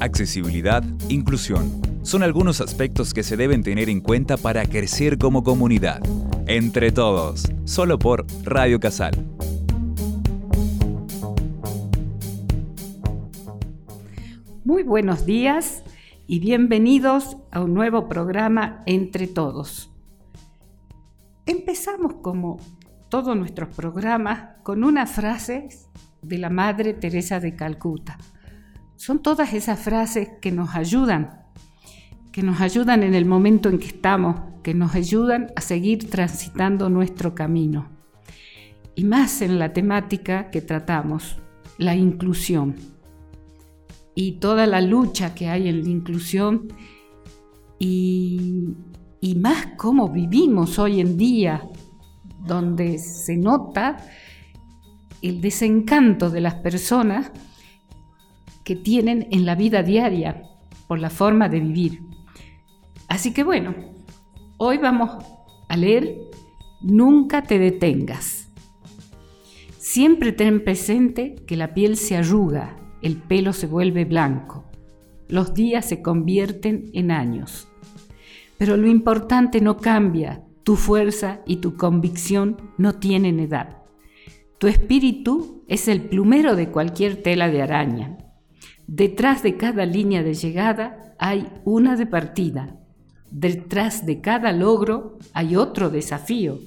Accesibilidad, 0.00 0.84
inclusión. 1.08 1.82
Son 2.02 2.22
algunos 2.22 2.60
aspectos 2.60 3.12
que 3.12 3.24
se 3.24 3.36
deben 3.36 3.64
tener 3.64 3.88
en 3.88 4.00
cuenta 4.00 4.36
para 4.36 4.64
crecer 4.64 5.18
como 5.18 5.42
comunidad. 5.42 6.00
Entre 6.46 6.92
todos, 6.92 7.50
solo 7.64 7.98
por 7.98 8.24
Radio 8.44 8.78
Casal. 8.78 9.14
Muy 14.64 14.84
buenos 14.84 15.26
días 15.26 15.82
y 16.28 16.38
bienvenidos 16.38 17.36
a 17.50 17.60
un 17.60 17.74
nuevo 17.74 18.08
programa 18.08 18.84
Entre 18.86 19.26
Todos. 19.26 19.90
Empezamos 21.44 22.14
como 22.22 22.60
todos 23.08 23.36
nuestros 23.36 23.74
programas 23.74 24.60
con 24.62 24.84
una 24.84 25.06
frase 25.06 25.68
de 26.22 26.38
la 26.38 26.50
Madre 26.50 26.94
Teresa 26.94 27.40
de 27.40 27.56
Calcuta 27.56 28.16
son 28.98 29.20
todas 29.20 29.54
esas 29.54 29.78
frases 29.78 30.28
que 30.42 30.50
nos 30.50 30.74
ayudan, 30.74 31.44
que 32.32 32.42
nos 32.42 32.60
ayudan 32.60 33.04
en 33.04 33.14
el 33.14 33.26
momento 33.26 33.68
en 33.68 33.78
que 33.78 33.86
estamos, 33.86 34.40
que 34.64 34.74
nos 34.74 34.96
ayudan 34.96 35.52
a 35.54 35.60
seguir 35.60 36.10
transitando 36.10 36.90
nuestro 36.90 37.32
camino. 37.32 37.88
Y 38.96 39.04
más 39.04 39.40
en 39.40 39.60
la 39.60 39.72
temática 39.72 40.50
que 40.50 40.62
tratamos, 40.62 41.36
la 41.78 41.94
inclusión. 41.94 42.74
Y 44.16 44.40
toda 44.40 44.66
la 44.66 44.80
lucha 44.80 45.32
que 45.32 45.48
hay 45.48 45.68
en 45.68 45.84
la 45.84 45.88
inclusión 45.88 46.66
y, 47.78 48.74
y 49.20 49.36
más 49.36 49.74
cómo 49.76 50.08
vivimos 50.08 50.76
hoy 50.80 50.98
en 50.98 51.16
día, 51.16 51.62
donde 52.44 52.98
se 52.98 53.36
nota 53.36 53.96
el 55.22 55.40
desencanto 55.40 56.30
de 56.30 56.40
las 56.40 56.56
personas 56.56 57.30
que 58.68 58.76
tienen 58.76 59.28
en 59.30 59.46
la 59.46 59.54
vida 59.54 59.82
diaria 59.82 60.42
por 60.88 60.98
la 60.98 61.08
forma 61.08 61.48
de 61.48 61.58
vivir. 61.58 62.02
Así 63.08 63.32
que 63.32 63.42
bueno, 63.42 63.74
hoy 64.58 64.76
vamos 64.76 65.24
a 65.70 65.74
leer 65.78 66.18
Nunca 66.82 67.44
te 67.44 67.58
detengas. 67.58 68.50
Siempre 69.78 70.32
ten 70.32 70.62
presente 70.62 71.36
que 71.46 71.56
la 71.56 71.72
piel 71.72 71.96
se 71.96 72.18
arruga, 72.18 72.76
el 73.00 73.16
pelo 73.16 73.54
se 73.54 73.66
vuelve 73.66 74.04
blanco, 74.04 74.66
los 75.28 75.54
días 75.54 75.86
se 75.86 76.02
convierten 76.02 76.90
en 76.92 77.10
años. 77.10 77.68
Pero 78.58 78.76
lo 78.76 78.86
importante 78.86 79.62
no 79.62 79.78
cambia, 79.78 80.44
tu 80.62 80.76
fuerza 80.76 81.40
y 81.46 81.56
tu 81.56 81.74
convicción 81.74 82.58
no 82.76 82.96
tienen 82.96 83.40
edad. 83.40 83.78
Tu 84.58 84.66
espíritu 84.66 85.64
es 85.68 85.88
el 85.88 86.02
plumero 86.02 86.54
de 86.54 86.68
cualquier 86.68 87.22
tela 87.22 87.48
de 87.48 87.62
araña. 87.62 88.18
Detrás 88.88 89.42
de 89.42 89.58
cada 89.58 89.84
línea 89.84 90.22
de 90.22 90.32
llegada 90.32 91.14
hay 91.18 91.46
una 91.66 91.94
de 91.94 92.06
partida. 92.06 92.74
Detrás 93.30 94.06
de 94.06 94.22
cada 94.22 94.50
logro 94.52 95.18
hay 95.34 95.56
otro 95.56 95.90
desafío. 95.90 96.58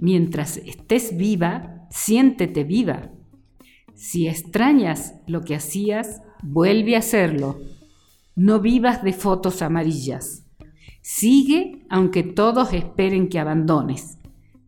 Mientras 0.00 0.56
estés 0.56 1.16
viva, 1.16 1.86
siéntete 1.90 2.64
viva. 2.64 3.12
Si 3.94 4.26
extrañas 4.26 5.14
lo 5.28 5.42
que 5.42 5.54
hacías, 5.54 6.22
vuelve 6.42 6.96
a 6.96 6.98
hacerlo. 6.98 7.60
No 8.34 8.58
vivas 8.58 9.04
de 9.04 9.12
fotos 9.12 9.62
amarillas. 9.62 10.44
Sigue 11.02 11.86
aunque 11.88 12.24
todos 12.24 12.72
esperen 12.72 13.28
que 13.28 13.38
abandones. 13.38 14.18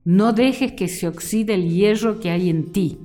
No 0.04 0.32
dejes 0.32 0.72
que 0.72 0.86
se 0.86 1.08
oxide 1.08 1.54
el 1.54 1.68
hierro 1.68 2.20
que 2.20 2.30
hay 2.30 2.48
en 2.48 2.70
ti. 2.70 3.00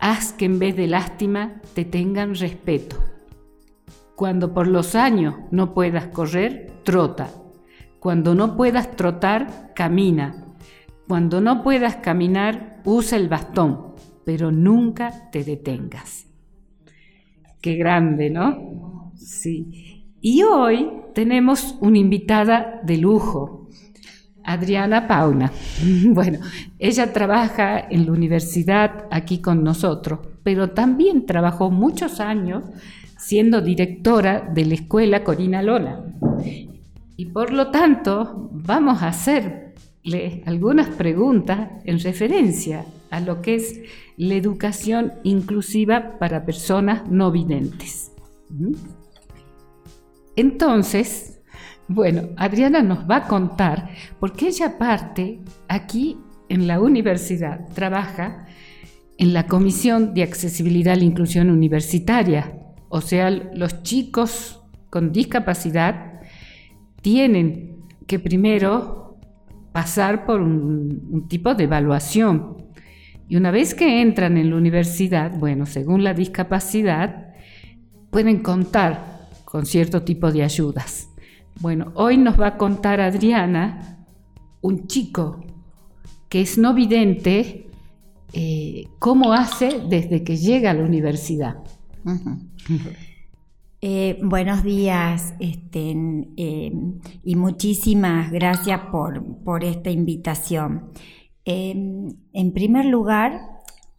Haz 0.00 0.32
que 0.32 0.46
en 0.46 0.58
vez 0.58 0.76
de 0.76 0.86
lástima 0.86 1.60
te 1.74 1.84
tengan 1.84 2.34
respeto. 2.34 2.96
Cuando 4.16 4.54
por 4.54 4.66
los 4.66 4.94
años 4.94 5.34
no 5.50 5.74
puedas 5.74 6.06
correr, 6.06 6.72
trota. 6.84 7.28
Cuando 7.98 8.34
no 8.34 8.56
puedas 8.56 8.96
trotar, 8.96 9.72
camina. 9.74 10.46
Cuando 11.06 11.42
no 11.42 11.62
puedas 11.62 11.96
caminar, 11.96 12.80
usa 12.84 13.18
el 13.18 13.28
bastón, 13.28 13.94
pero 14.24 14.50
nunca 14.50 15.30
te 15.30 15.44
detengas. 15.44 16.26
Qué 17.60 17.74
grande, 17.74 18.30
¿no? 18.30 19.12
Sí. 19.16 20.14
Y 20.22 20.42
hoy 20.44 20.90
tenemos 21.14 21.76
una 21.80 21.98
invitada 21.98 22.80
de 22.82 22.96
lujo, 22.96 23.59
Adriana 24.44 25.06
Pauna. 25.06 25.52
Bueno, 26.04 26.40
ella 26.78 27.12
trabaja 27.12 27.78
en 27.78 28.06
la 28.06 28.12
universidad 28.12 29.06
aquí 29.10 29.38
con 29.38 29.62
nosotros, 29.62 30.20
pero 30.42 30.70
también 30.70 31.26
trabajó 31.26 31.70
muchos 31.70 32.20
años 32.20 32.64
siendo 33.18 33.60
directora 33.60 34.40
de 34.40 34.64
la 34.64 34.74
escuela 34.74 35.22
Corina 35.22 35.62
Lola. 35.62 36.04
Y 37.16 37.26
por 37.26 37.52
lo 37.52 37.70
tanto, 37.70 38.48
vamos 38.52 39.02
a 39.02 39.08
hacerle 39.08 40.42
algunas 40.46 40.88
preguntas 40.88 41.68
en 41.84 42.00
referencia 42.00 42.86
a 43.10 43.20
lo 43.20 43.42
que 43.42 43.56
es 43.56 43.80
la 44.16 44.34
educación 44.34 45.12
inclusiva 45.22 46.18
para 46.18 46.46
personas 46.46 47.08
no 47.10 47.30
videntes. 47.30 48.12
¿Mm? 48.48 48.72
Entonces, 50.36 51.39
bueno, 51.92 52.28
Adriana 52.36 52.82
nos 52.82 53.00
va 53.10 53.16
a 53.16 53.26
contar, 53.26 53.90
porque 54.20 54.46
ella 54.46 54.78
parte 54.78 55.40
aquí 55.66 56.16
en 56.48 56.68
la 56.68 56.80
universidad, 56.80 57.66
trabaja 57.74 58.46
en 59.18 59.32
la 59.32 59.48
Comisión 59.48 60.14
de 60.14 60.22
Accesibilidad 60.22 60.94
a 60.94 60.96
la 60.96 61.04
Inclusión 61.04 61.50
Universitaria. 61.50 62.54
O 62.90 63.00
sea, 63.00 63.28
los 63.30 63.82
chicos 63.82 64.62
con 64.88 65.10
discapacidad 65.10 66.20
tienen 67.02 67.80
que 68.06 68.20
primero 68.20 69.18
pasar 69.72 70.26
por 70.26 70.42
un, 70.42 71.08
un, 71.10 71.28
tipo 71.28 71.56
de 71.56 71.64
evaluación. 71.64 72.56
Y 73.28 73.34
una 73.34 73.50
vez 73.50 73.74
que 73.74 74.00
entran 74.00 74.36
en 74.36 74.50
la 74.50 74.56
universidad, 74.56 75.36
bueno, 75.36 75.66
según 75.66 76.04
la 76.04 76.14
discapacidad, 76.14 77.32
pueden 78.10 78.44
contar 78.44 79.28
con 79.44 79.66
cierto 79.66 80.02
tipo 80.02 80.30
de 80.30 80.44
ayudas. 80.44 81.09
Bueno, 81.60 81.92
hoy 81.94 82.16
nos 82.16 82.40
va 82.40 82.46
a 82.46 82.56
contar 82.56 83.02
Adriana, 83.02 84.06
un 84.62 84.86
chico 84.86 85.44
que 86.30 86.40
es 86.40 86.56
no 86.56 86.72
vidente, 86.72 87.68
eh, 88.32 88.84
cómo 88.98 89.34
hace 89.34 89.82
desde 89.86 90.24
que 90.24 90.38
llega 90.38 90.70
a 90.70 90.74
la 90.74 90.84
universidad. 90.84 91.56
Eh, 93.82 94.18
buenos 94.22 94.64
días 94.64 95.34
este, 95.38 95.94
eh, 96.38 96.72
y 97.24 97.36
muchísimas 97.36 98.32
gracias 98.32 98.80
por, 98.90 99.62
esta 99.62 99.90
invitación. 99.90 100.92
en 101.44 102.52
primer 102.54 102.86
lugar, 102.86 103.38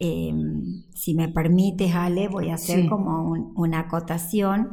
si 0.00 1.14
me 1.14 1.28
permites, 1.28 1.94
Ale, 1.94 2.26
voy 2.26 2.48
a 2.50 2.54
hacer 2.54 2.88
como 2.88 3.52
una 3.54 3.80
acotación, 3.80 4.70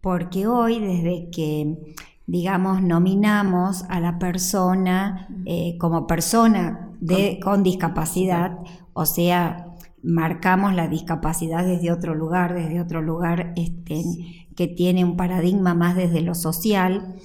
porque 0.00 0.46
hoy, 0.46 0.78
desde 0.78 1.30
que 1.30 1.94
digamos, 2.26 2.82
nominamos 2.82 3.84
a 3.88 4.00
la 4.00 4.18
persona 4.18 5.28
eh, 5.44 5.76
como 5.78 6.06
persona 6.06 6.88
con 7.42 7.62
discapacidad, 7.62 8.58
o 8.92 9.06
sea, 9.06 9.72
marcamos 10.02 10.74
la 10.74 10.88
discapacidad 10.88 11.64
desde 11.64 11.92
otro 11.92 12.14
lugar, 12.14 12.54
desde 12.54 12.80
otro 12.80 13.02
lugar 13.02 13.52
este, 13.56 14.02
que 14.56 14.68
tiene 14.68 15.04
un 15.04 15.16
paradigma 15.16 15.74
más 15.74 15.96
desde 15.96 16.20
lo 16.20 16.34
social. 16.34 17.16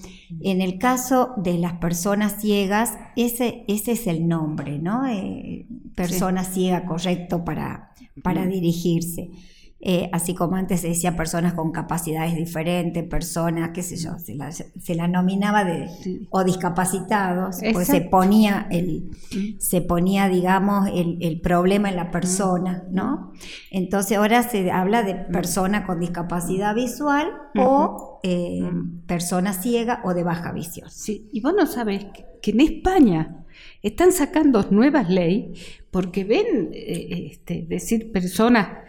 En 0.42 0.62
el 0.62 0.78
caso 0.78 1.34
de 1.38 1.58
las 1.58 1.74
personas 1.74 2.42
ciegas, 2.42 2.98
ese, 3.16 3.64
ese 3.68 3.94
es 3.94 4.08
el 4.08 4.28
nombre, 4.28 4.78
¿no? 4.78 5.08
Eh, 5.08 5.68
persona 5.96 6.44
ciega 6.44 6.86
correcto 6.86 7.44
para, 7.44 7.92
para 8.24 8.46
dirigirse. 8.46 9.32
Eh, 9.80 10.10
así 10.12 10.34
como 10.34 10.56
antes 10.56 10.82
se 10.82 10.88
decía 10.88 11.16
personas 11.16 11.54
con 11.54 11.72
capacidades 11.72 12.36
diferentes, 12.36 13.04
personas, 13.04 13.70
qué 13.76 13.84
sé 13.84 13.96
yo, 13.96 14.14
se 14.18 14.96
la, 14.96 15.08
nominaba 15.08 15.64
de, 15.66 15.88
o 16.32 16.44
discapacitados, 16.44 17.58
pues 17.74 17.88
se 17.88 18.02
ponía, 18.02 18.68
el, 18.72 19.12
se 19.60 19.82
ponía, 19.82 20.30
digamos, 20.30 20.90
el, 20.92 21.40
problema 21.42 21.90
en 21.90 21.96
la 21.96 22.10
persona, 22.10 22.86
¿no? 22.90 23.34
Entonces 23.70 24.18
ahora 24.18 24.42
se 24.42 24.72
habla 24.72 25.04
de 25.04 25.14
persona 25.14 25.86
con 25.86 26.00
discapacidad 26.00 26.74
visual 26.74 27.32
o 27.56 28.20
eh, 28.24 28.68
persona 29.06 29.54
ciega 29.54 30.02
o 30.04 30.16
de 30.16 30.24
baja 30.24 30.54
visión. 30.54 30.90
Sí, 30.90 31.30
y 31.32 31.42
vos 31.42 31.54
no 31.56 31.68
sabés 31.68 32.06
que, 32.42 32.50
en 32.50 32.62
España 32.62 33.46
están 33.84 34.12
sacando 34.12 34.66
nuevas 34.72 35.10
leyes 35.10 35.60
porque 35.92 36.24
ven, 36.24 36.72
eh, 36.74 37.30
este, 37.32 37.66
decir, 37.68 38.12
personas 38.12 38.87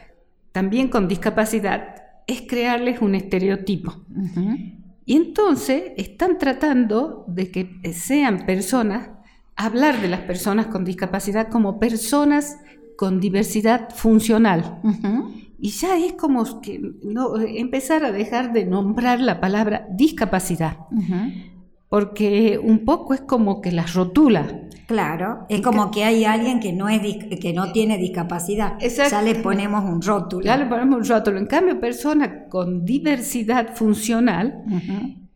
también 0.53 0.89
con 0.89 1.09
discapacidad, 1.09 1.95
es 2.27 2.43
crearles 2.43 3.01
un 3.01 3.15
estereotipo. 3.15 4.05
Y 5.05 5.17
entonces 5.17 5.93
están 5.97 6.39
tratando 6.39 7.25
de 7.29 7.51
que 7.51 7.81
sean 7.95 8.45
personas, 8.45 9.11
hablar 9.57 10.01
de 10.01 10.09
las 10.09 10.21
personas 10.21 10.67
con 10.67 10.85
discapacidad 10.85 11.49
como 11.49 11.79
personas 11.79 12.59
con 12.97 13.21
diversidad 13.21 13.89
funcional. 13.95 14.81
y 15.61 15.71
ya 15.71 15.97
es 15.97 16.13
como 16.15 16.61
que 16.61 16.81
no, 17.03 17.39
empezar 17.39 18.05
a 18.05 18.13
dejar 18.13 18.53
de 18.53 18.65
nombrar 18.65 19.21
la 19.21 19.41
palabra 19.41 19.87
discapacidad, 19.91 20.77
porque 21.89 22.59
un 22.63 22.85
poco 22.85 23.15
es 23.15 23.21
como 23.23 23.61
que 23.61 23.73
las 23.73 23.95
rotula. 23.95 24.63
Claro, 24.87 25.45
es 25.51 25.61
como 25.61 25.91
que 25.91 26.05
hay 26.05 26.25
alguien 26.25 26.61
que 26.61 26.73
no, 26.73 26.89
es 26.89 27.01
que 27.41 27.53
no 27.53 27.73
tiene 27.73 27.99
discapacidad. 27.99 28.79
Ya 28.79 29.21
le 29.21 29.35
ponemos 29.35 29.85
un 29.85 30.01
rótulo. 30.01 30.45
Ya 30.45 30.57
le 30.57 30.65
ponemos 30.65 30.97
un 30.97 31.05
rótulo. 31.05 31.39
En 31.39 31.47
cambio, 31.47 31.79
personas 31.79 32.31
con 32.49 32.87
diversidad 32.87 33.75
funcional 33.75 34.65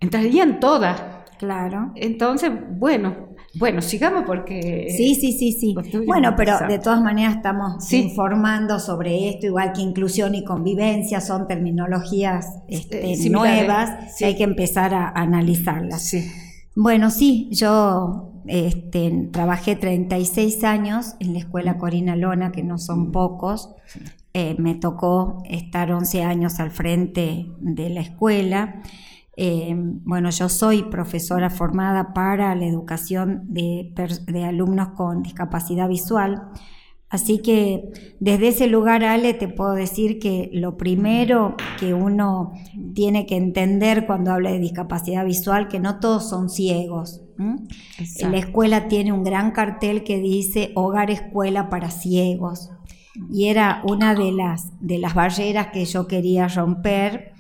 entrarían 0.01 0.59
todas. 0.59 1.03
Claro. 1.39 1.93
Entonces, 1.97 2.51
bueno, 2.79 3.32
bueno, 3.55 3.83
sigamos 3.83 4.25
porque... 4.27 4.87
Sí, 4.97 5.15
sí, 5.15 5.33
sí, 5.33 5.53
sí. 5.53 5.75
Bueno, 6.07 6.35
pero 6.37 6.59
de 6.67 6.79
todas 6.79 7.03
maneras 7.03 7.37
estamos 7.37 7.93
informando 7.93 8.79
sobre 8.79 9.29
esto, 9.29 9.47
igual 9.47 9.73
que 9.73 9.83
inclusión 9.83 10.35
y 10.35 10.45
convivencia, 10.45 11.21
son 11.21 11.47
terminologías 11.47 12.47
este, 12.69 13.13
eh, 13.13 13.31
nuevas, 13.31 14.21
hay 14.23 14.37
que 14.37 14.45
empezar 14.45 14.95
a, 14.95 15.09
analizarlas. 15.11 16.03
Sí. 16.03 16.31
Bueno, 16.75 17.11
sí, 17.11 17.49
yo 17.53 18.33
este, 18.47 19.29
trabajé 19.31 19.77
36 19.77 20.65
años 20.65 21.15
en 21.21 21.35
la 21.35 21.41
escuela 21.41 21.77
Corina 21.77 22.17
Lona, 22.17 22.53
que 22.53 22.63
no 22.63 22.79
son 22.79 23.09
mm. 23.09 23.13
pocos. 23.13 23.75
Eh, 24.35 24.57
me 24.59 24.75
tocó 24.75 25.43
estar 25.45 25.93
11 25.93 26.23
años 26.23 26.59
al 26.59 26.71
frente 26.71 27.49
de 27.61 27.91
la 27.91 28.01
escuela. 28.01 28.83
Eh, 29.37 29.75
bueno, 29.77 30.31
yo 30.31 30.49
soy 30.49 30.83
profesora 30.83 31.49
formada 31.49 32.13
para 32.13 32.55
la 32.55 32.67
educación 32.67 33.45
de, 33.49 33.93
alumnos 34.45 34.89
con 34.91 35.23
discapacidad 35.23 35.89
visual. 35.89 36.51
Así 37.09 37.41
que 37.41 37.91
desde 38.21 38.49
ese 38.49 38.67
lugar, 38.67 39.05
Ale, 39.05 39.35
te 39.35 39.49
puedo 39.49 39.73
decir 39.73 40.19
que 40.19 40.49
lo 40.53 40.79
primero 40.79 41.57
que 41.79 41.93
uno 41.93 42.53
tiene 42.95 43.27
que 43.27 43.37
entender 43.37 44.07
cuando 44.07 44.33
habla 44.33 44.51
de 44.51 44.59
discapacidad 44.59 45.25
visual, 45.25 45.69
que 45.69 45.79
no 45.79 46.01
todos 46.01 46.29
son 46.29 46.49
ciegos. 46.49 47.21
La 48.23 48.39
escuela 48.39 48.89
tiene 48.89 49.13
un 49.13 49.25
gran 49.25 49.51
cartel 49.51 50.05
que 50.05 50.21
dice 50.21 50.73
hogar 50.75 51.11
escuela 51.11 51.69
para 51.69 51.91
ciegos. 51.91 52.71
Y 53.31 53.49
era 53.49 53.83
una 53.85 54.15
de 54.15 54.33
las, 54.33 54.73
de 54.81 54.99
las 54.99 55.15
barreras 55.15 55.69
que 55.69 55.85
yo 55.85 56.07
quería 56.07 56.49
romper 56.49 57.32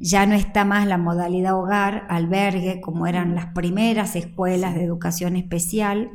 ya 0.00 0.26
no 0.26 0.34
está 0.34 0.64
más 0.64 0.86
la 0.86 0.98
modalidad 0.98 1.58
hogar, 1.58 2.06
albergue, 2.08 2.80
como 2.80 3.06
eran 3.06 3.34
las 3.34 3.46
primeras 3.46 4.16
escuelas 4.16 4.74
de 4.74 4.84
educación 4.84 5.36
especial. 5.36 6.10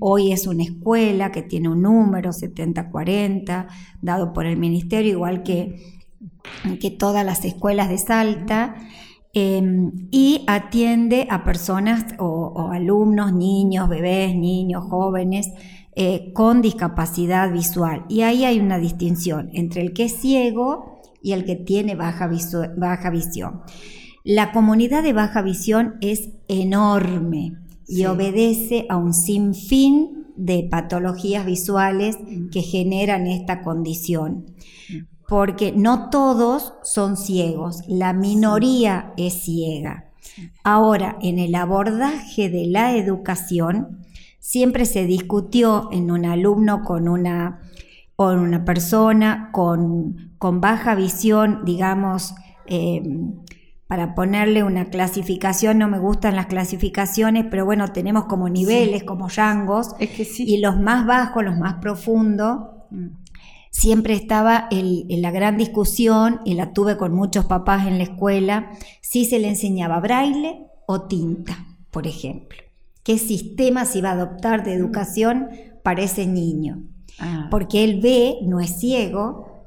Hoy 0.00 0.32
es 0.32 0.46
una 0.46 0.64
escuela 0.64 1.30
que 1.30 1.42
tiene 1.42 1.68
un 1.68 1.82
número 1.82 2.32
7040 2.32 3.68
dado 4.02 4.32
por 4.32 4.46
el 4.46 4.56
ministerio, 4.56 5.12
igual 5.12 5.42
que, 5.42 5.76
que 6.80 6.90
todas 6.90 7.24
las 7.24 7.44
escuelas 7.44 7.88
de 7.88 7.98
Salta. 7.98 8.74
Em, 9.32 10.08
y 10.10 10.44
atiende 10.48 11.28
a 11.30 11.44
personas 11.44 12.04
o, 12.18 12.70
alumnos, 12.72 13.32
niños, 13.32 13.88
bebés, 13.88 14.34
niños, 14.34 14.84
jóvenes 14.84 15.52
eh, 15.94 16.32
con 16.32 16.62
discapacidad 16.62 17.52
visual. 17.52 18.04
Y 18.08 18.22
ahí 18.22 18.44
hay 18.44 18.58
una 18.58 18.78
distinción 18.78 19.50
entre 19.52 19.82
el 19.82 19.92
que 19.92 20.06
es 20.06 20.16
ciego 20.20 20.99
y 21.22 21.32
el 21.32 21.44
que 21.44 21.56
tiene 21.56 21.94
baja, 21.94 22.30
baja 22.76 23.10
visión. 23.10 23.62
La 24.24 24.52
comunidad 24.52 25.02
de 25.02 25.12
baja 25.12 25.42
visión 25.42 25.94
es 26.00 26.30
enorme 26.48 27.56
y 27.86 28.04
obedece 28.04 28.86
a 28.88 28.96
un 28.96 29.14
sinfín 29.14 30.26
de 30.36 30.66
patologías 30.70 31.44
visuales 31.44 32.18
mm. 32.20 32.50
que 32.50 32.62
generan 32.62 33.26
esta 33.26 33.62
condición. 33.62 34.46
Porque 35.28 35.72
no 35.72 36.10
todos 36.10 36.74
son 36.82 37.16
ciegos, 37.16 37.82
la 37.86 38.12
minoría 38.12 39.12
es 39.16 39.44
ciega. 39.44 40.10
Ahora, 40.64 41.18
en 41.22 41.38
el 41.38 41.54
abordaje 41.54 42.50
de 42.50 42.66
la 42.66 42.96
educación, 42.96 44.04
siempre 44.38 44.84
se 44.86 45.06
discutió 45.06 45.88
en 45.92 46.10
un 46.10 46.24
alumno 46.24 46.82
con 46.82 47.08
una 47.08 47.60
o 48.22 48.34
una 48.34 48.66
persona 48.66 49.48
con, 49.50 50.34
con 50.36 50.60
baja 50.60 50.94
visión, 50.94 51.64
digamos, 51.64 52.34
eh, 52.66 53.02
para 53.86 54.14
ponerle 54.14 54.62
una 54.62 54.90
clasificación, 54.90 55.78
no 55.78 55.88
me 55.88 55.98
gustan 55.98 56.36
las 56.36 56.44
clasificaciones, 56.44 57.46
pero 57.50 57.64
bueno, 57.64 57.92
tenemos 57.94 58.26
como 58.26 58.50
niveles, 58.50 59.04
como 59.04 59.28
rangos, 59.28 59.94
es 59.98 60.10
que 60.10 60.26
sí. 60.26 60.44
y 60.46 60.58
los 60.58 60.78
más 60.78 61.06
bajos, 61.06 61.42
los 61.42 61.56
más 61.56 61.76
profundos, 61.76 62.58
mm. 62.90 63.06
siempre 63.70 64.12
estaba 64.12 64.68
en 64.70 65.22
la 65.22 65.30
gran 65.30 65.56
discusión, 65.56 66.42
y 66.44 66.52
la 66.56 66.74
tuve 66.74 66.98
con 66.98 67.14
muchos 67.14 67.46
papás 67.46 67.86
en 67.86 67.96
la 67.96 68.04
escuela, 68.04 68.70
si 69.00 69.24
se 69.24 69.38
le 69.38 69.48
enseñaba 69.48 69.98
braille 69.98 70.66
o 70.84 71.04
tinta, 71.04 71.56
por 71.90 72.06
ejemplo. 72.06 72.58
¿Qué 73.02 73.16
sistema 73.16 73.86
se 73.86 74.00
iba 74.00 74.10
a 74.10 74.12
adoptar 74.12 74.62
de 74.62 74.74
educación 74.74 75.48
para 75.82 76.02
ese 76.02 76.26
niño? 76.26 76.82
Ah. 77.20 77.48
porque 77.50 77.84
él 77.84 78.00
ve, 78.00 78.38
no 78.42 78.60
es 78.60 78.78
ciego, 78.78 79.66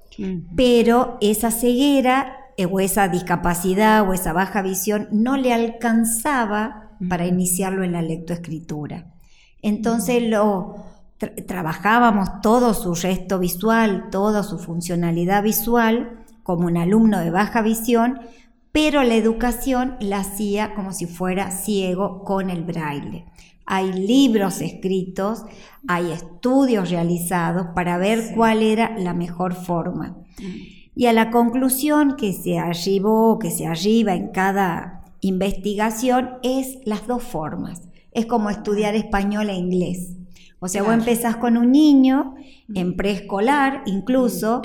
pero 0.56 1.18
esa 1.22 1.52
ceguera 1.52 2.38
eh, 2.58 2.66
o 2.66 2.80
esa 2.80 3.08
discapacidad 3.08 4.08
o 4.08 4.14
esa 4.14 4.34
baja 4.34 4.62
visión 4.62 5.08
no 5.12 5.38
le 5.38 5.54
alcanzaba 5.54 6.92
para 7.10 7.26
iniciarlo 7.26 7.84
en 7.84 7.94
la 7.94 8.02
lectoescritura. 8.02 9.14
Entonces 9.62 10.24
lo 10.24 10.76
trabajábamos 11.48 12.42
todo 12.42 12.74
su 12.74 12.96
resto 12.96 13.40
visual, 13.40 14.10
toda 14.12 14.44
su 14.44 14.60
funcionalidad 14.60 15.44
visual 15.44 16.26
como 16.44 16.68
un 16.68 16.78
alumno 16.78 17.20
de 17.20 17.32
baja 17.32 17.62
visión, 17.62 18.20
pero 18.72 19.04
la 19.04 19.16
educación 19.16 19.96
la 20.00 20.20
hacía 20.20 20.74
como 20.76 20.92
si 20.92 21.06
fuera 21.06 21.52
ciego 21.52 22.24
con 22.24 22.50
el 22.50 22.64
braille. 22.64 23.26
Hay 23.66 23.94
libros 23.94 24.62
escritos, 24.62 25.44
hay 25.88 26.12
estudios 26.12 26.90
realizados 26.90 27.68
para 27.76 27.98
ver 27.98 28.34
cuál 28.36 28.62
era 28.62 28.98
la 28.98 29.14
mejor 29.14 29.54
forma. 29.54 30.18
Y 30.96 31.08
a 31.08 31.14
la 31.14 31.32
conclusión 31.32 32.16
que 32.16 32.34
se 32.34 32.60
arribó, 32.60 33.40
que 33.40 33.52
se 33.52 33.66
arriba 33.66 34.14
en 34.14 34.30
cada 34.30 35.04
investigación, 35.22 36.32
es 36.44 36.78
las 36.86 37.08
dos 37.08 37.24
formas. 37.24 37.82
Es 38.12 38.26
como 38.26 38.50
estudiar 38.50 38.96
español 38.96 39.50
e 39.50 39.56
inglés. 39.56 40.18
O 40.60 40.68
sea, 40.68 40.84
vos 40.84 40.94
empezás 40.94 41.36
con 41.38 41.58
un 41.58 41.72
niño 41.72 42.36
en 42.74 42.96
preescolar, 42.96 43.84
incluso, 43.86 44.62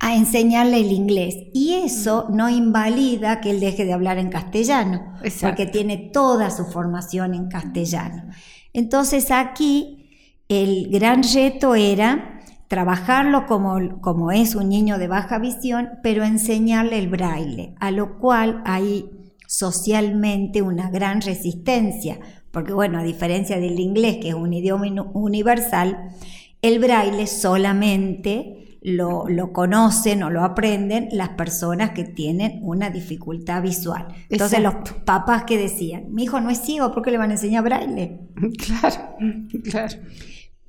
a 0.00 0.16
enseñarle 0.16 0.80
el 0.80 0.92
inglés. 0.92 1.36
Y 1.52 1.74
eso 1.74 2.26
no 2.30 2.48
invalida 2.48 3.40
que 3.40 3.50
él 3.50 3.60
deje 3.60 3.84
de 3.84 3.92
hablar 3.92 4.18
en 4.18 4.30
castellano, 4.30 5.14
porque 5.40 5.66
tiene 5.66 6.10
toda 6.12 6.50
su 6.50 6.64
formación 6.64 7.34
en 7.34 7.48
castellano. 7.48 8.24
Entonces 8.72 9.30
aquí 9.30 10.08
el 10.48 10.88
gran 10.90 11.22
reto 11.22 11.74
era 11.74 12.40
trabajarlo 12.66 13.46
como, 13.46 14.00
como 14.00 14.32
es 14.32 14.54
un 14.54 14.68
niño 14.68 14.98
de 14.98 15.08
baja 15.08 15.38
visión, 15.38 15.90
pero 16.02 16.24
enseñarle 16.24 16.98
el 16.98 17.08
braille, 17.08 17.74
a 17.78 17.90
lo 17.90 18.18
cual 18.18 18.62
hay 18.64 19.10
socialmente 19.46 20.62
una 20.62 20.88
gran 20.88 21.20
resistencia, 21.20 22.20
porque 22.52 22.72
bueno, 22.72 22.98
a 22.98 23.02
diferencia 23.02 23.58
del 23.58 23.78
inglés, 23.78 24.18
que 24.22 24.28
es 24.28 24.34
un 24.34 24.52
idioma 24.52 24.86
universal, 25.12 26.14
el 26.62 26.78
braille 26.78 27.26
solamente 27.26 28.69
lo, 28.82 29.52
conocen 29.52 30.22
o 30.22 30.30
lo 30.30 30.42
aprenden 30.42 31.08
las 31.12 31.30
personas 31.30 31.90
que 31.90 32.04
tienen 32.04 32.60
una 32.62 32.90
dificultad 32.90 33.62
visual. 33.62 34.08
Entonces 34.28 34.60
los 34.60 34.74
papás 35.04 35.44
que 35.44 35.58
decían, 35.58 36.12
mi 36.12 36.24
hijo 36.24 36.40
no 36.40 36.50
es 36.50 36.58
ciego, 36.58 36.92
¿por 36.92 37.02
qué 37.02 37.10
le 37.10 37.18
van 37.18 37.30
a 37.30 37.34
enseñar 37.34 37.64
braille? 37.64 38.18
Claro, 38.58 39.16
claro. 39.70 39.96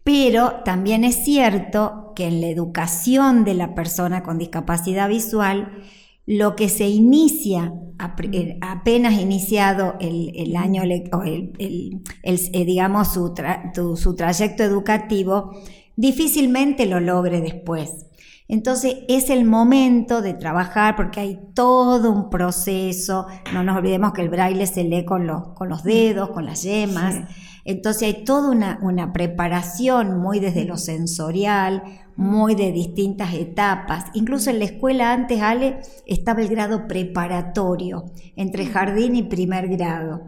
Pero 0.03 0.61
también 0.65 1.03
es 1.03 1.23
cierto 1.23 2.13
que 2.15 2.27
en 2.27 2.41
la 2.41 2.47
educación 2.47 3.45
de 3.45 3.53
la 3.53 3.75
persona 3.75 4.23
con 4.23 4.37
discapacidad 4.37 5.07
visual, 5.07 5.71
lo 6.25 6.55
que 6.55 6.69
se 6.69 6.89
inicia 6.89 7.73
eh, 8.31 8.57
apenas 8.61 9.13
iniciado 9.13 9.95
el, 9.99 10.55
año, 10.55 10.83
o 11.11 11.23
el, 11.23 11.51
eh, 12.23 12.65
digamos, 12.65 13.13
su, 13.13 13.33
su 13.95 14.15
trayecto 14.15 14.63
educativo, 14.63 15.51
difícilmente 15.95 16.85
lo 16.85 16.99
logre 16.99 17.41
después. 17.41 18.07
Entonces 18.51 18.97
es 19.07 19.29
el 19.29 19.45
momento 19.45 20.21
de 20.21 20.33
trabajar 20.33 20.97
porque 20.97 21.21
hay 21.21 21.39
todo 21.53 22.11
un 22.11 22.29
proceso. 22.29 23.25
No 23.53 23.63
nos 23.63 23.77
olvidemos 23.77 24.11
que 24.11 24.23
el 24.23 24.29
braille 24.29 24.67
se 24.67 24.83
lee 24.83 25.05
con 25.05 25.25
los, 25.25 25.53
con 25.53 25.69
los 25.69 25.83
dedos, 25.83 26.31
con 26.31 26.45
las 26.45 26.63
yemas. 26.63 27.15
Entonces 27.63 28.03
hay 28.03 28.25
toda 28.25 28.51
una, 28.51 28.77
una, 28.81 29.13
preparación 29.13 30.19
muy 30.19 30.41
desde 30.41 30.65
lo 30.65 30.75
sensorial, 30.77 31.83
muy 32.17 32.55
de 32.55 32.73
distintas 32.73 33.33
etapas. 33.35 34.07
Incluso 34.13 34.49
en 34.49 34.59
la 34.59 34.65
escuela 34.65 35.13
antes, 35.13 35.41
Ale, 35.41 35.79
estaba 36.05 36.41
el 36.41 36.49
grado 36.49 36.87
preparatorio, 36.87 38.11
entre 38.35 38.65
jardín 38.65 39.15
y 39.15 39.23
primer 39.23 39.69
grado. 39.69 40.23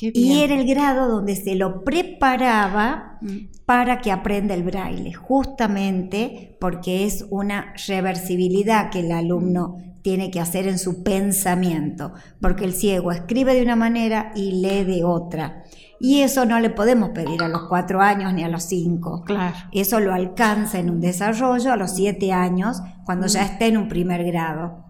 Y 0.00 0.40
era 0.40 0.54
el 0.54 0.66
grado 0.66 1.08
donde 1.08 1.36
se 1.36 1.54
lo 1.54 1.84
preparaba 1.84 3.18
mm. 3.20 3.64
para 3.66 4.00
que 4.00 4.10
aprenda 4.10 4.54
el 4.54 4.62
braille, 4.62 5.12
justamente 5.12 6.56
porque 6.60 7.04
es 7.04 7.26
una 7.30 7.74
reversibilidad 7.86 8.90
que 8.90 9.00
el 9.00 9.12
alumno 9.12 9.76
tiene 10.02 10.30
que 10.30 10.40
hacer 10.40 10.66
en 10.66 10.78
su 10.78 11.02
pensamiento, 11.02 12.12
porque 12.40 12.64
el 12.64 12.72
ciego 12.72 13.12
escribe 13.12 13.54
de 13.54 13.62
una 13.62 13.76
manera 13.76 14.32
y 14.34 14.62
lee 14.62 14.84
de 14.84 15.04
otra. 15.04 15.64
Y 16.02 16.20
eso 16.20 16.46
no 16.46 16.58
le 16.60 16.70
podemos 16.70 17.10
pedir 17.10 17.42
a 17.42 17.48
los 17.48 17.68
cuatro 17.68 18.00
años 18.00 18.32
ni 18.32 18.42
a 18.42 18.48
los 18.48 18.62
cinco. 18.64 19.22
Claro. 19.24 19.54
Eso 19.70 20.00
lo 20.00 20.14
alcanza 20.14 20.78
en 20.78 20.88
un 20.88 21.00
desarrollo 21.00 21.72
a 21.72 21.76
los 21.76 21.94
siete 21.94 22.32
años, 22.32 22.80
cuando 23.04 23.26
ya 23.26 23.42
esté 23.42 23.66
en 23.66 23.76
un 23.76 23.88
primer 23.88 24.24
grado. 24.24 24.86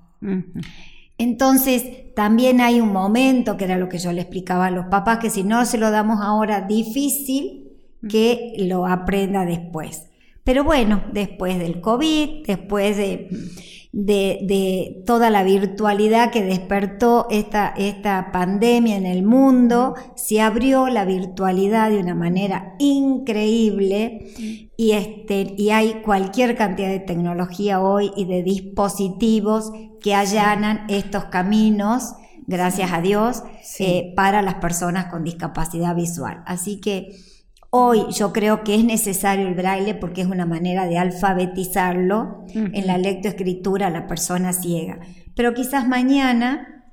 Entonces, 1.21 2.15
también 2.15 2.63
hay 2.63 2.81
un 2.81 2.95
momento, 2.95 3.59
que 3.59 3.67
era 3.67 3.77
lo 3.77 3.91
que 3.91 3.99
yo 3.99 4.11
le 4.11 4.23
explicaba 4.23 4.69
a 4.69 4.71
los 4.71 4.87
papás, 4.87 5.19
que 5.19 5.29
si 5.29 5.43
no 5.43 5.67
se 5.67 5.77
lo 5.77 5.91
damos 5.91 6.21
ahora, 6.23 6.63
difícil 6.63 7.73
que 8.09 8.55
lo 8.57 8.87
aprenda 8.87 9.45
después. 9.45 10.07
Pero 10.45 10.65
bueno, 10.65 11.05
después 11.13 11.59
del 11.59 11.83
COVID, 11.83 12.47
después 12.47 12.97
de 12.97 13.29
de, 13.93 15.03
toda 15.05 15.31
la 15.31 15.43
virtualidad 15.43 16.31
que 16.31 16.45
despertó 16.45 17.27
esta, 17.31 17.75
esta 17.77 18.31
pandemia 18.33 18.97
en 18.97 19.07
el 19.07 19.23
mundo, 19.23 19.95
se 20.15 20.41
abrió 20.41 20.89
la 20.89 21.05
virtualidad 21.05 21.91
de 21.91 21.99
una 21.99 22.15
manera 22.15 22.75
increíble 22.79 24.71
y, 24.77 24.93
este, 24.93 25.55
y 25.57 25.71
hay 25.71 26.03
cualquier 26.03 26.57
cantidad 26.57 26.89
de 26.89 27.01
tecnología 27.01 27.81
hoy 27.81 28.13
y 28.17 28.27
de 28.27 28.43
dispositivos 28.43 29.73
que 30.01 30.15
allanan 30.15 30.87
estos 30.89 31.25
caminos, 31.27 32.15
gracias 32.47 32.93
a 32.93 33.01
Dios, 33.01 33.43
eh, 33.81 34.13
para 34.17 34.41
las 34.43 34.55
personas 34.55 35.07
con 35.07 35.25
discapacidad 35.25 35.95
visual. 35.95 36.43
Así 36.47 36.81
que 36.81 37.17
Hoy 37.73 38.07
yo 38.13 38.33
creo 38.33 38.65
que 38.65 38.75
es 38.75 38.85
necesario 38.85 39.47
el 39.47 39.55
braille 39.55 39.95
porque 39.95 40.23
es 40.23 40.27
una 40.27 40.45
manera 40.45 40.87
de 40.87 40.99
alfabetizarlo 40.99 42.45
en 42.53 42.87
la 42.87 42.99
lectoescritura 42.99 43.87
a 43.87 43.91
la 43.91 44.09
persona 44.09 44.53
ciega. 44.53 44.99
Pero 45.37 45.55
quizás 45.55 45.87
mañana, 45.87 46.85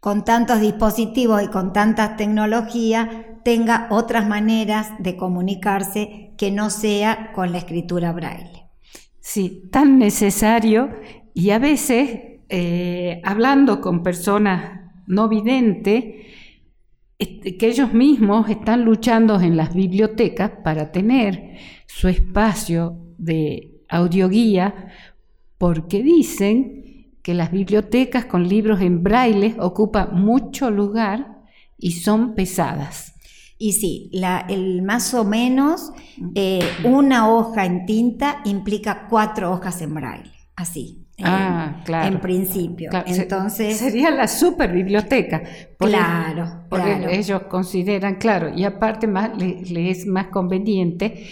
con 0.00 0.24
tantos 0.24 0.60
dispositivos 0.60 1.44
y 1.44 1.46
con 1.46 1.72
tantas 1.72 2.16
tecnologías, 2.16 3.08
tenga 3.44 3.86
otras 3.90 4.26
maneras 4.26 4.90
de 4.98 5.16
comunicarse 5.16 6.32
que 6.36 6.50
no 6.50 6.70
sea 6.70 7.30
con 7.32 7.52
la 7.52 7.58
escritura 7.58 8.12
braille. 8.12 8.64
Sí, 9.20 9.68
tan 9.70 9.98
necesario 9.98 10.90
y 11.34 11.50
a 11.50 11.60
veces 11.60 12.40
eh, 12.48 13.20
hablando 13.24 13.80
con 13.80 14.02
personas 14.02 14.80
no 15.06 15.28
videntes, 15.28 16.04
que 17.18 17.66
ellos 17.66 17.92
mismos 17.92 18.48
están 18.48 18.84
luchando 18.84 19.40
en 19.40 19.56
las 19.56 19.74
bibliotecas 19.74 20.50
para 20.62 20.90
tener 20.92 21.56
su 21.86 22.08
espacio 22.08 22.98
de 23.18 23.82
audioguía, 23.88 24.88
porque 25.58 26.02
dicen 26.02 27.12
que 27.22 27.34
las 27.34 27.50
bibliotecas 27.50 28.26
con 28.26 28.48
libros 28.48 28.80
en 28.80 29.02
braille 29.02 29.56
ocupan 29.58 30.20
mucho 30.20 30.70
lugar 30.70 31.42
y 31.78 31.92
son 31.92 32.34
pesadas. 32.34 33.14
Y 33.56 33.72
sí, 33.72 34.10
el 34.48 34.82
más 34.82 35.14
o 35.14 35.24
menos 35.24 35.92
eh, 36.34 36.60
una 36.84 37.30
hoja 37.30 37.64
en 37.64 37.86
tinta 37.86 38.42
implica 38.44 39.06
cuatro 39.08 39.52
hojas 39.52 39.80
en 39.80 39.94
braille, 39.94 40.32
así. 40.56 41.03
Ah, 41.22 41.82
claro. 41.84 42.14
En 42.14 42.20
principio. 42.20 42.90
Entonces. 43.06 43.76
Sería 43.76 44.10
la 44.10 44.26
super 44.26 44.72
biblioteca. 44.72 45.42
claro, 45.78 46.64
porque 46.68 47.06
ellos 47.10 47.42
consideran, 47.42 48.16
claro, 48.16 48.50
y 48.54 48.64
aparte 48.64 49.06
más 49.06 49.30
le, 49.36 49.90
es 49.90 50.06
más 50.06 50.28
conveniente 50.28 51.26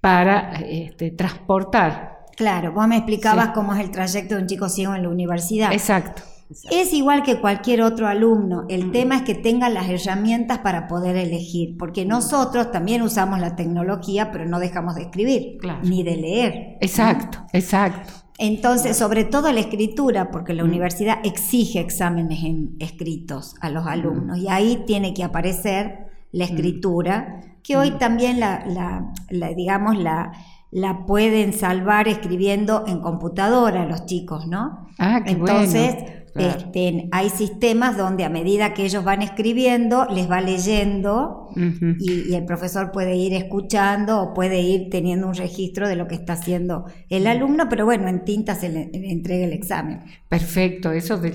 para 0.00 0.52
este, 0.60 1.10
transportar. 1.12 2.26
Claro, 2.36 2.72
vos 2.72 2.86
me 2.86 2.98
explicabas 2.98 3.48
cómo 3.48 3.74
es 3.74 3.80
el 3.80 3.90
trayecto 3.90 4.34
de 4.34 4.42
un 4.42 4.46
chico 4.46 4.68
ciego 4.68 4.94
en 4.94 5.02
la 5.02 5.08
universidad. 5.08 5.72
Exacto. 5.72 6.22
Es 6.70 6.92
igual 6.92 7.22
que 7.24 7.40
cualquier 7.40 7.82
otro 7.82 8.06
alumno. 8.06 8.66
El 8.68 8.86
mm. 8.86 8.92
tema 8.92 9.16
es 9.16 9.22
que 9.22 9.34
tenga 9.34 9.68
las 9.68 9.88
herramientas 9.88 10.58
para 10.58 10.86
poder 10.86 11.16
elegir, 11.16 11.76
porque 11.76 12.04
nosotros 12.04 12.70
también 12.70 13.02
usamos 13.02 13.40
la 13.40 13.56
tecnología, 13.56 14.30
pero 14.30 14.46
no 14.46 14.60
dejamos 14.60 14.94
de 14.94 15.02
escribir, 15.02 15.58
ni 15.82 16.04
de 16.04 16.16
leer. 16.16 16.78
Exacto, 16.80 17.38
exacto. 17.52 18.12
Entonces, 18.38 18.96
sobre 18.96 19.24
todo 19.24 19.50
la 19.50 19.60
escritura, 19.60 20.30
porque 20.30 20.52
la 20.52 20.64
universidad 20.64 21.18
exige 21.24 21.80
exámenes 21.80 22.44
en 22.44 22.76
escritos 22.80 23.54
a 23.60 23.70
los 23.70 23.86
alumnos 23.86 24.38
y 24.38 24.48
ahí 24.48 24.84
tiene 24.86 25.14
que 25.14 25.24
aparecer 25.24 26.06
la 26.32 26.44
escritura, 26.44 27.40
que 27.62 27.76
hoy 27.76 27.92
también 27.92 28.38
la, 28.38 29.12
digamos, 29.56 29.96
la, 29.96 30.32
la 30.70 31.06
pueden 31.06 31.54
salvar 31.54 32.08
escribiendo 32.08 32.84
en 32.86 33.00
computadora 33.00 33.86
los 33.86 34.04
chicos, 34.04 34.46
¿no? 34.46 34.86
Ah, 34.98 35.22
qué 35.24 35.32
Entonces, 35.32 35.94
este, 36.38 37.08
hay 37.12 37.30
sistemas 37.30 37.96
donde 37.96 38.24
a 38.24 38.28
medida 38.28 38.74
que 38.74 38.84
ellos 38.84 39.04
van 39.04 39.22
escribiendo, 39.22 40.06
les 40.06 40.30
va 40.30 40.40
leyendo 40.40 41.48
y, 41.54 42.34
el 42.34 42.44
profesor 42.44 42.92
puede 42.92 43.16
ir 43.16 43.32
escuchando 43.32 44.20
o 44.20 44.34
puede 44.34 44.60
ir 44.60 44.90
teniendo 44.90 45.26
un 45.28 45.34
registro 45.34 45.88
de 45.88 45.96
lo 45.96 46.06
que 46.06 46.14
está 46.14 46.34
haciendo 46.34 46.86
el 47.08 47.26
alumno, 47.26 47.68
pero 47.68 47.84
bueno, 47.84 48.08
en 48.08 48.24
tinta 48.24 48.54
se 48.54 48.68
le, 48.68 48.90
entrega 48.92 49.46
el 49.46 49.52
examen. 49.52 50.02
Perfecto, 50.28 50.92
eso 50.92 51.18
de, 51.18 51.30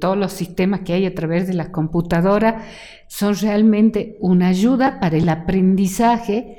todos 0.00 0.16
los 0.16 0.32
sistemas 0.32 0.80
que 0.80 0.92
hay 0.92 1.06
a 1.06 1.14
través 1.14 1.46
de 1.46 1.54
las 1.54 1.70
computadoras 1.70 2.62
son 3.08 3.34
realmente 3.36 4.16
una 4.20 4.48
ayuda 4.48 5.00
para 5.00 5.16
el 5.16 5.28
aprendizaje 5.28 6.56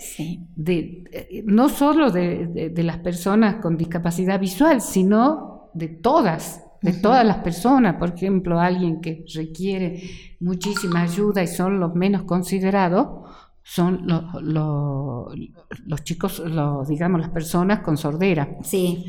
de, 0.56 1.04
eh, 1.12 1.44
no 1.46 1.70
solo 1.70 2.12
de 2.12 2.84
las 2.84 2.98
personas 2.98 3.56
con 3.56 3.78
discapacidad 3.78 4.40
visual, 4.40 4.82
sino 4.82 5.70
de 5.74 5.88
todas 5.88 6.67
de 6.82 6.94
todas 6.94 7.26
las 7.26 7.38
personas, 7.38 7.96
por 7.96 8.14
ejemplo, 8.16 8.60
alguien 8.60 9.02
que 9.02 9.26
requiere 9.34 10.02
muchísima 10.40 11.02
ayuda 11.02 11.44
y 11.44 11.48
son 11.48 11.80
los 11.80 11.96
menos 11.96 12.24
considerados, 12.24 13.30
son 13.64 14.08
los, 14.08 16.04
chicos, 16.04 16.40
los, 16.40 16.88
digamos, 16.88 17.20
las 17.20 17.30
personas 17.32 17.80
con 17.80 17.98
sordera. 17.98 18.58
Sí, 18.64 19.06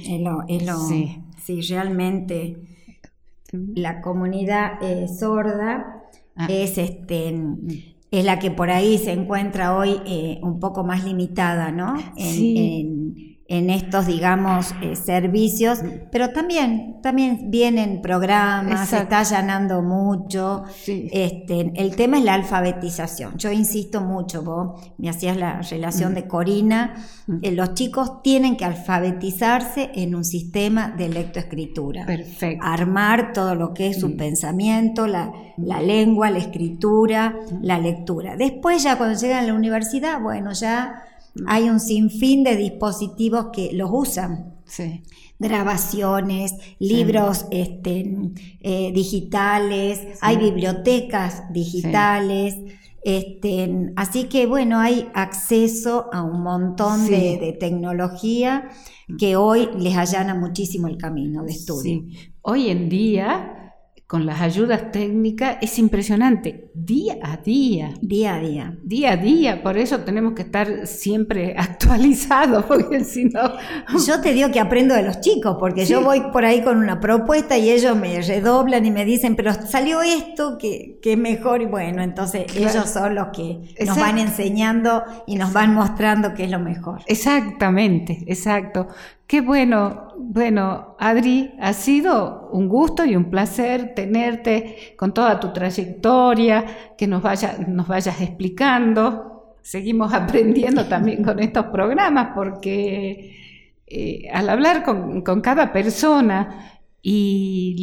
sí. 1.39 1.61
realmente 1.69 2.57
la 3.53 4.01
comunidad 4.01 4.83
eh, 4.83 5.09
sorda 5.09 6.03
ah. 6.37 6.47
es 6.51 6.77
este 6.79 7.41
es 8.11 8.25
la 8.25 8.39
que 8.39 8.51
por 8.51 8.71
ahí 8.71 8.99
se 8.99 9.13
encuentra 9.13 9.77
hoy 9.77 10.01
eh, 10.07 10.41
un 10.43 10.61
poco 10.61 10.83
más 10.83 11.05
limitada, 11.05 11.71
¿no? 11.71 11.95
sí 12.17 12.57
en 12.81 13.38
estos, 13.49 14.07
digamos, 14.07 14.75
eh, 14.83 14.95
servicios, 14.95 15.81
pero 16.13 16.31
también, 16.31 17.01
también 17.01 17.51
vienen 17.51 18.03
programas, 18.03 18.91
se 18.91 18.99
está 18.99 19.21
allanando 19.21 19.81
mucho. 19.81 20.65
Este, 20.87 21.73
el 21.75 21.97
tema 21.97 22.19
es 22.19 22.25
la 22.25 22.35
alfabetización. 22.35 23.39
Yo 23.39 23.51
insisto 23.51 24.03
mucho, 24.03 24.43
vos 24.43 24.93
me 24.99 25.09
hacías 25.09 25.35
la 25.39 25.63
relación 25.63 26.13
mm. 26.13 26.15
de 26.15 26.27
Corina, 26.27 26.95
mm. 27.27 27.39
eh, 27.41 27.53
los 27.53 27.73
chicos 27.73 28.23
tienen 28.23 28.59
que 28.59 28.67
alfabetizarse 28.67 29.93
en 29.95 30.15
un 30.15 30.27
sistema 30.27 30.91
de 30.91 31.09
lectoescritura. 31.09 32.05
Perfecto. 32.05 32.63
Armar 32.67 33.33
todo 33.33 33.55
lo 33.55 33.73
que 33.73 33.89
es 33.89 34.01
su 34.01 34.11
mm. 34.11 34.17
pensamiento, 34.19 35.07
la, 35.07 35.33
la 35.57 35.81
lengua, 35.81 36.31
la 36.31 36.39
escritura, 36.39 37.35
la 37.63 37.79
lectura. 37.79 38.37
Después 38.37 38.83
ya 38.83 38.99
cuando 38.99 39.19
llegan 39.19 39.45
a 39.45 39.47
la 39.47 39.55
universidad, 39.55 40.21
bueno, 40.21 40.53
ya 40.53 41.05
hay 41.47 41.69
un 41.69 41.81
sinfín 41.81 42.45
de 42.45 42.57
dispositivos 42.57 43.47
que 43.53 43.73
los 43.73 43.91
usan. 43.93 44.55
Grabaciones, 45.39 46.53
libros 46.79 47.47
este, 47.51 48.13
eh, 48.61 48.93
digitales, 48.93 50.19
hay 50.21 50.37
bibliotecas 50.37 51.45
digitales. 51.53 52.57
Este, 53.03 53.93
así 53.97 54.25
que 54.25 54.47
bueno, 54.47 54.81
hay 54.81 55.09
acceso 55.15 56.11
a 56.13 56.23
un 56.23 56.43
montón 56.43 57.07
de, 57.07 57.57
tecnología 57.59 58.69
que 59.19 59.37
hoy 59.37 59.71
les 59.79 59.97
allana 59.97 60.35
muchísimo 60.35 60.89
el 60.89 60.99
camino 60.99 61.45
de 61.45 61.53
estudio. 61.53 62.05
Hoy 62.43 62.69
en 62.69 62.89
día 62.89 63.68
con 64.09 64.25
las 64.25 64.41
ayudas 64.41 64.91
técnicas 64.91 65.59
es 65.61 65.79
impresionante, 65.79 66.71
día 66.73 67.19
a 67.23 67.37
día. 67.37 67.93
Día 68.01 68.37
a 68.37 68.41
día. 68.41 68.79
Día 68.83 69.13
a 69.13 69.17
día, 69.19 69.63
por 69.63 69.77
eso 69.77 69.99
tenemos 69.99 70.33
que 70.33 70.41
estar 70.41 70.87
siempre 70.87 71.55
actualizados, 71.59 72.65
porque 72.65 73.05
si 73.05 73.27
no... 73.27 73.53
Yo 74.07 74.19
te 74.23 74.33
digo 74.33 74.51
que 74.51 74.61
aprendo 74.61 74.95
de 74.95 75.03
los 75.03 75.21
chicos, 75.21 75.59
porque 75.61 75.85
yo 75.85 76.03
voy 76.03 76.23
por 76.33 76.47
ahí 76.47 76.63
con 76.63 76.79
una 76.79 77.01
propuesta 77.01 77.59
y 77.59 77.69
ellos 77.69 77.99
me 77.99 78.19
redoblan 78.23 78.87
y 78.87 78.91
me 78.91 79.05
dicen, 79.05 79.37
pero 79.37 79.53
salió 79.53 80.01
esto 80.01 80.57
que, 80.57 80.99
que 81.03 81.13
es 81.13 81.19
mejor, 81.19 81.61
y 81.61 81.67
bueno, 81.67 82.03
entonces 82.03 82.47
ellos 82.57 82.89
son 82.89 83.15
los 83.15 83.27
que 83.35 83.75
nos 83.85 83.99
van 83.99 84.17
enseñando 84.17 85.05
y 85.27 85.37
nos 85.37 85.53
van 85.53 85.75
mostrando 85.75 86.33
qué 86.33 86.45
es 86.45 86.51
lo 86.51 86.61
mejor. 86.61 87.03
Exactamente, 87.05 88.25
exacto. 88.27 88.89
Qué 89.29 89.43
bueno, 89.43 90.15
bueno, 90.17 90.97
Adri, 90.99 91.53
ha 91.61 91.75
sido 91.75 92.49
un 92.51 92.67
gusto 92.67 93.05
y 93.05 93.15
un 93.15 93.29
placer 93.29 93.93
tenerte 93.95 94.95
con 94.97 95.13
toda 95.13 95.39
tu 95.39 95.53
trayectoria, 95.53 96.95
que 96.97 97.07
nos, 97.07 97.21
vaya, 97.21 97.59
nos 97.69 97.87
vayas 97.87 98.23
explicando. 98.23 99.55
Seguimos 99.61 100.15
aprendiendo 100.15 100.87
también 100.87 101.23
con 101.23 101.41
estos 101.41 101.67
programas 101.67 102.31
porque 102.35 103.37
eh, 103.87 104.31
al 104.33 104.49
hablar 104.49 104.83
con, 104.83 105.21
cada 105.43 105.75
persona 105.75 106.81
y, 107.03 107.77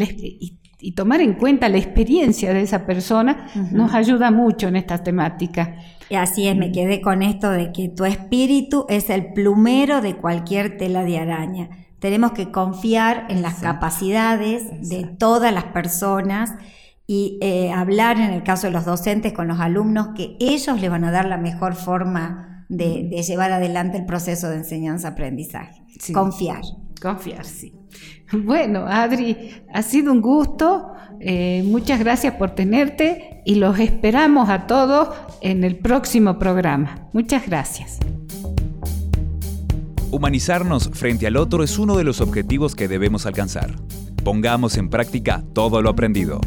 tomar 0.96 1.22
en 1.22 1.34
cuenta 1.34 1.70
la 1.70 1.78
experiencia 1.78 2.54
de 2.54 2.62
esa 2.62 2.88
persona 2.88 3.52
nos 3.72 3.94
ayuda 3.94 4.32
mucho 4.32 4.68
en 4.68 4.78
esta 4.78 5.04
temática. 5.04 5.76
Y 6.10 6.16
así 6.16 6.48
es, 6.48 6.56
me 6.56 6.72
quedé 6.72 7.02
con 7.02 7.24
esto 7.24 7.50
de 7.50 7.72
que 7.72 7.90
tu 7.90 8.06
espíritu 8.06 8.86
es 8.90 9.10
el 9.10 9.34
plumero 9.34 10.02
de 10.02 10.18
cualquier 10.18 10.78
tela 10.78 11.04
de 11.04 11.18
araña. 11.18 11.70
Tenemos 12.00 12.34
que 12.34 12.52
confiar 12.52 13.26
en 13.30 13.42
las 13.42 13.56
capacidades 13.56 14.90
de 14.90 15.06
todas 15.06 15.52
las 15.54 15.66
personas 15.66 16.54
y 17.08 17.40
eh, 17.42 17.72
hablar 17.72 18.18
en 18.18 18.32
el 18.32 18.44
caso 18.44 18.68
de 18.68 18.74
los 18.74 18.86
docentes 18.86 19.34
con 19.34 19.48
los 19.48 19.60
alumnos 19.60 20.10
que 20.16 20.38
ellos 20.40 20.80
le 20.80 20.90
van 20.90 21.04
a 21.04 21.12
dar 21.12 21.26
la 21.26 21.38
mejor 21.38 21.76
forma 21.76 22.66
de, 22.70 23.10
llevar 23.24 23.52
adelante 23.52 23.98
el 23.98 24.06
proceso 24.06 24.50
de 24.50 24.58
enseñanza-aprendizaje. 24.58 25.84
Confiar. 26.14 26.62
Confiar, 27.02 27.46
sí. 27.46 27.74
Bueno, 28.32 28.86
Adri, 28.88 29.64
ha 29.74 29.82
sido 29.82 30.12
un 30.12 30.22
gusto. 30.22 30.92
Eh, 31.20 31.64
muchas 31.66 32.00
gracias 32.00 32.34
por 32.36 32.52
tenerte 32.52 33.42
y 33.46 33.56
los 33.56 33.80
esperamos 33.80 34.50
a 34.50 34.68
todos 34.68 35.10
en 35.42 35.64
el 35.64 35.78
próximo 35.78 36.38
programa. 36.40 37.08
Muchas 37.14 37.48
gracias. 37.48 38.00
Humanizarnos 40.12 40.90
frente 40.94 41.28
al 41.28 41.38
otro 41.38 41.64
es 41.64 41.78
uno 41.78 41.98
de 41.98 42.04
los 42.04 42.22
objetivos 42.22 42.76
que 42.76 42.88
debemos 42.88 43.26
alcanzar. 43.26 43.76
Pongamos 44.24 44.78
en 44.78 44.90
práctica 44.90 45.44
todo 45.54 45.82
lo 45.82 45.90
aprendido. 45.90 46.40